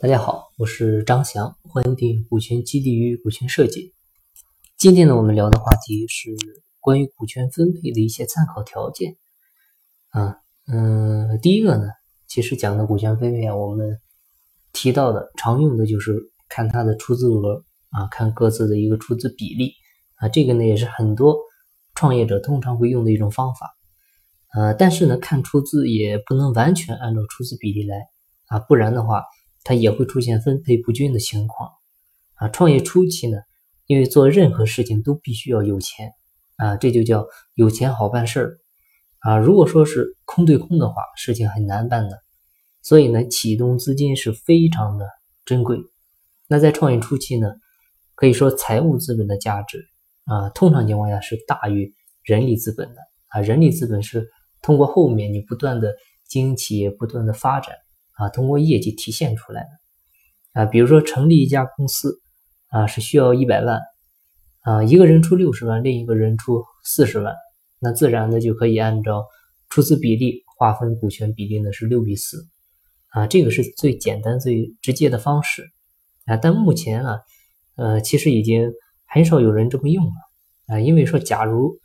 [0.00, 3.94] 大家好，我是张翔，欢迎订阅股权激励与股权设计。
[4.76, 6.30] 今天呢，我们聊的话题是
[6.78, 9.16] 关于股权分配的一些参考条件。
[10.10, 10.36] 啊，
[10.68, 11.88] 嗯，第一个呢，
[12.28, 13.98] 其实讲的股权分配啊，我们
[14.72, 19.72] 提到的常用的就是看它的出资额啊，看各自的一个出资比例
[20.14, 21.36] 啊，这个呢也是很多
[21.96, 23.76] 创业者通常会用的一种方法。
[24.54, 27.96] 呃，但是呢，看出资也不能完全按照出资比例来
[28.46, 29.24] 啊，不然的话。
[29.68, 31.68] 它也会出现分配不均的情况
[32.36, 32.48] 啊！
[32.48, 33.36] 创业初期呢，
[33.84, 36.14] 因为做任何事情都必须要有钱
[36.56, 38.58] 啊，这就叫有钱好办事儿
[39.18, 39.36] 啊。
[39.36, 42.18] 如果说是空对空的话，事情很难办的。
[42.80, 45.06] 所以呢，启动资金是非常的
[45.44, 45.78] 珍贵。
[46.48, 47.52] 那在创业初期呢，
[48.14, 49.84] 可以说财务资本的价值
[50.24, 53.42] 啊，通常情况下是大于人力资本的啊。
[53.42, 54.30] 人力资本是
[54.62, 55.94] 通过后面你不断的
[56.26, 57.76] 经营企业，不断的发展。
[58.18, 60.60] 啊，通过业绩体现出来的。
[60.60, 62.20] 啊，比如说成立一家公司
[62.68, 63.80] 啊，是需要一百万。
[64.62, 67.34] 啊，一个人出六十万，另一个人出四十万，
[67.78, 69.24] 那自然的就可以按照
[69.70, 72.46] 出资比例划分股权比例呢是六比四。
[73.10, 75.64] 啊，这个是最简单最直接的方式。
[76.26, 77.20] 啊，但目前啊，
[77.76, 78.72] 呃，其实已经
[79.06, 80.12] 很少有人这么用了。
[80.66, 81.78] 啊，因为说假如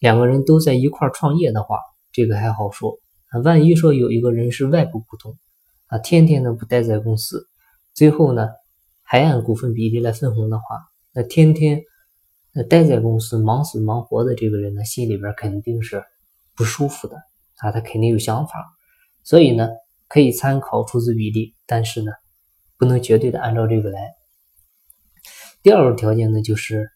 [0.00, 1.78] 两个人都在一块创业的话，
[2.12, 2.98] 这个还好说。
[3.30, 5.38] 啊，万一说有一个人是外部股东。
[5.90, 7.48] 啊，天天呢不待在公司，
[7.94, 8.48] 最后呢
[9.02, 10.64] 还按股份比例来分红的话，
[11.12, 11.82] 那天天
[12.52, 16.04] 那待在公司忙死忙活的这个人呢，心里边肯定是
[16.54, 17.16] 不舒服的
[17.56, 18.72] 啊，他肯定有想法，
[19.24, 19.68] 所以呢
[20.06, 22.12] 可以参考出资比例，但是呢
[22.78, 24.14] 不能绝对的按照这个来。
[25.60, 26.88] 第二个条件呢就是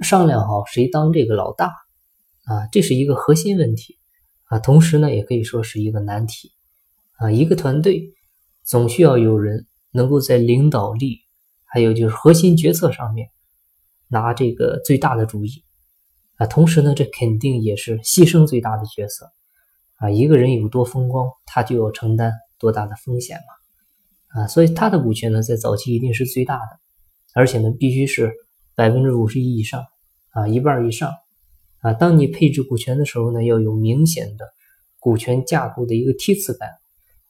[0.00, 1.66] 商量好谁当这个老大
[2.46, 3.98] 啊，这是一个核心问题
[4.46, 6.50] 啊，同时呢也可以说是一个难题
[7.18, 8.14] 啊，一个团队。
[8.66, 11.20] 总需要有人能够在领导力，
[11.64, 13.28] 还有就是核心决策上面
[14.08, 15.62] 拿这个最大的主意
[16.34, 16.46] 啊。
[16.48, 19.30] 同时呢，这肯定也是牺牲最大的角色
[19.98, 20.10] 啊。
[20.10, 24.46] 一个人有多风光，他就要承担多大的风险嘛啊。
[24.48, 26.80] 所以他的股权呢，在早期一定是最大的，
[27.34, 28.34] 而且呢，必须是
[28.74, 29.84] 百分之五十一以上
[30.30, 31.12] 啊，一半以上
[31.82, 31.92] 啊。
[31.92, 34.44] 当你配置股权的时候呢，要有明显的
[34.98, 36.68] 股权架构的一个梯次感。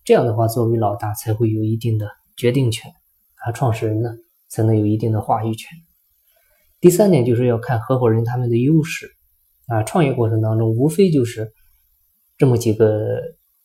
[0.06, 2.92] 这样的话，作为老大才会有一定的决定权，
[3.44, 4.08] 啊，创始人呢
[4.48, 5.76] 才能有一定的话语权。
[6.78, 9.10] 第三点就是要看合伙人他们的优势，
[9.66, 11.52] 啊，创业过程当中无非就是
[12.38, 13.20] 这么几个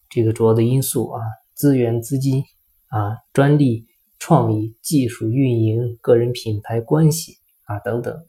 [0.10, 1.22] 这个主要的因素啊，
[1.54, 2.44] 资源、资金
[2.88, 3.86] 啊、专利、
[4.18, 7.34] 创意、技术、运营、个人品牌关系
[7.66, 8.20] 啊等等，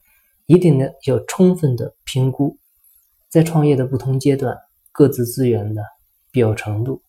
[0.44, 2.58] 一定呢要充分的评估，
[3.30, 4.54] 在创业的不同阶段
[4.92, 5.82] 各自资源的
[6.30, 7.00] 必要程度。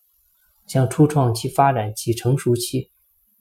[0.66, 2.90] 像初创期、发展期、成熟期，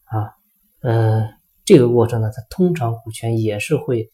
[0.05, 0.35] 啊，
[0.81, 1.29] 呃，
[1.65, 4.11] 这个过程呢，它通常股权也是会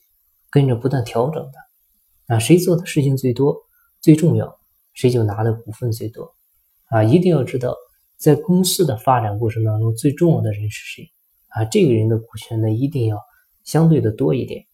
[0.50, 3.56] 跟着不断调整的，啊，谁做的事情最多、
[4.00, 4.58] 最重要，
[4.92, 6.34] 谁就拿的股份最多，
[6.86, 7.74] 啊，一定要知道
[8.16, 11.10] 在公司的发展过程当中最重要的人是谁，
[11.48, 13.18] 啊，这个人的股权呢一定要
[13.64, 14.66] 相对的多一点，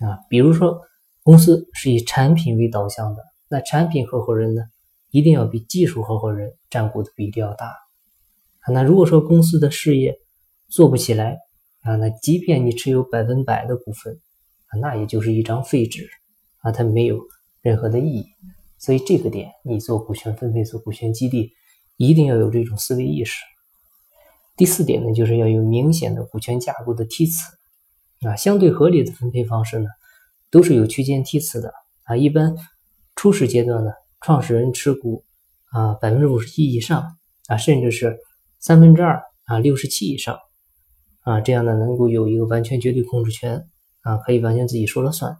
[0.00, 0.80] 啊，比如说
[1.22, 4.62] 公司是以产品为导向的，那产品合伙人呢？
[5.10, 7.74] 一定要比技术合伙人占股的比例要大！
[8.72, 10.16] 那如果说公司的事业
[10.68, 11.38] 做不起来
[11.82, 14.20] 啊，那即便你持有百分百的股份
[14.66, 16.08] 啊，那也就是一张废纸
[16.58, 17.18] 啊，它没有
[17.60, 18.26] 任何的意义。
[18.78, 21.50] 所以这个点，你做股权分配、做股权激励，
[21.96, 23.42] 一定要有这种思维意识。
[24.56, 27.50] 第四点呢，就是要有明显的股权架构的梯次
[28.28, 29.88] 啊，相对合理的分配方式呢，
[30.50, 31.72] 都是有区间梯次的
[32.04, 32.16] 啊。
[32.16, 32.54] 一般
[33.16, 33.90] 初始阶段呢。
[34.20, 35.24] 创始人持股
[35.72, 37.16] 啊百分之五十一以上
[37.48, 38.18] 啊，甚至是
[38.58, 40.38] 三分之二啊六十七以上
[41.22, 43.66] 啊，这样呢能够有一个完全绝对控制权
[44.02, 45.36] 啊，可以完全自己说了算。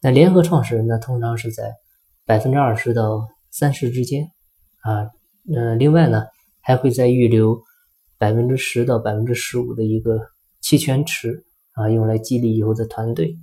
[0.00, 1.74] 那联合创始人呢，通常是在
[2.24, 4.30] 百分之二十到三十之间
[4.82, 5.10] 啊。
[5.52, 6.24] 嗯，另外呢
[6.60, 7.60] 还会再预留
[8.16, 10.20] 百分之十到百分之十五的一个
[10.60, 13.36] 期权池啊，用来激励以后的团队。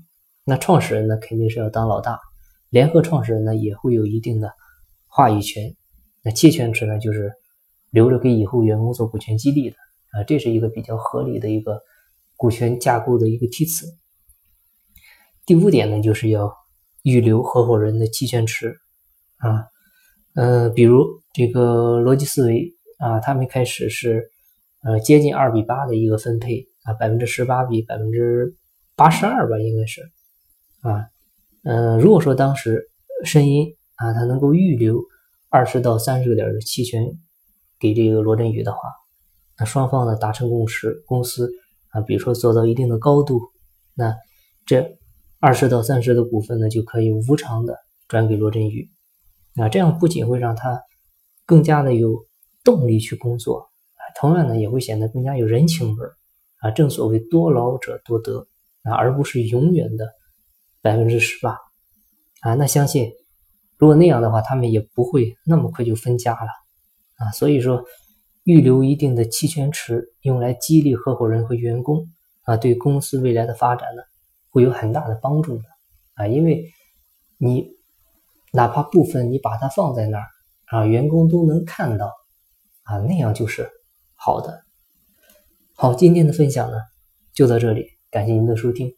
[0.45, 2.19] 那创始人呢肯定是要当老大。
[2.75, 4.51] 联合创始人呢也会有一定的
[5.07, 5.73] 话语权，
[6.21, 7.31] 那期权池呢就是
[7.89, 9.77] 留着给以后员工做股权激励的
[10.11, 11.79] 啊，这是一个比较合理的一个
[12.35, 13.87] 股权架构的一个梯次。
[15.45, 16.53] 第五点呢就是要
[17.03, 18.75] 预留合伙人的期权池
[19.37, 19.67] 啊，
[20.33, 24.29] 呃，比如这个逻辑思维啊，他们开始是
[24.83, 28.57] 呃接近二比八的一个分配啊，百分之十八比百分之
[28.97, 30.01] 八十二吧，应该是
[30.81, 31.07] 啊。
[31.65, 32.89] 嗯，如果说当时
[33.23, 35.03] 申银啊，他能够预留
[35.49, 37.17] 二十到三十个点的期权
[37.79, 38.79] 给这个罗振宇的话，
[39.57, 41.51] 那双方呢达成共识，公司
[41.89, 43.41] 啊，比如说做到一定的高度，
[43.95, 44.15] 那
[44.63, 44.97] 这
[45.39, 47.75] 二十到三十的股份呢就可以无偿的
[48.07, 48.87] 转给罗振宇。
[49.55, 50.79] 啊，这样不仅会让他
[51.47, 52.25] 更加的有
[52.63, 56.13] 动力去工作，啊，同样呢也会显得更加有人情味儿。
[56.59, 58.45] 啊，正所谓多劳者多得
[58.83, 60.05] 啊，而不是永远的
[60.85, 61.57] 百分之十吧。
[62.41, 63.11] 啊，那相信
[63.77, 66.49] 如果那样的话，他们也不会那么快就分家了。
[67.15, 67.83] 啊，所以说
[68.43, 72.07] 预留一定的期权池，用来激励合伙人和员工
[72.43, 74.03] 啊，对公司未来的发展呢，
[74.51, 75.63] 会有很大的帮助的。
[76.13, 76.63] 啊，因为
[77.39, 77.73] 你。
[78.55, 80.27] 哪怕部分你把它放在那儿
[80.67, 82.09] 啊，员工都能看到
[82.83, 83.69] 啊，那样就是
[84.15, 84.61] 好的。
[85.75, 86.77] 好，今天的分享呢
[87.33, 88.89] 就到这里，感谢您的收听。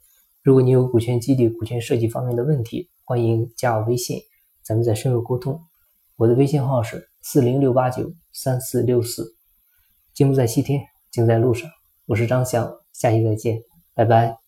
[0.47, 4.21] 如果你有股权激励、股权设计方面的问题，欢迎加我微信，
[4.63, 5.59] 咱们再深入沟通。
[6.15, 9.35] 我的微信号是四零六八九三四六四。
[10.13, 10.79] 金不在西天，
[11.11, 11.69] 金在路上。
[12.05, 13.61] 我是张翔，下期再见，
[13.93, 14.46] 拜拜。